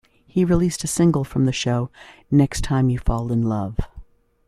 He 0.25 0.43
released 0.43 0.83
a 0.83 0.87
single 0.87 1.23
from 1.23 1.45
the 1.45 1.51
show, 1.51 1.91
"Next 2.31 2.61
Time 2.63 2.89
You 2.89 2.97
Fall 2.97 3.31
in 3.31 3.43
Love". 3.43 3.77